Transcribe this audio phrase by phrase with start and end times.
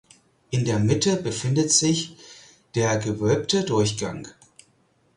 [0.49, 2.15] In der Mitte befindet sich
[2.73, 4.27] der gewölbte Durchgang.